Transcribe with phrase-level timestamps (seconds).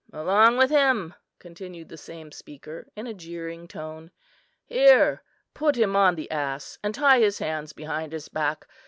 [0.11, 4.09] "Along with him!" continued the same speaker in a jeering tone.
[4.65, 5.21] "Here,
[5.53, 8.65] put him on the ass and tie his hands behind his back.